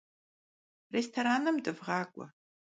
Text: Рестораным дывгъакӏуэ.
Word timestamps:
Рестораным 0.93 1.57
дывгъакӏуэ. 1.63 2.25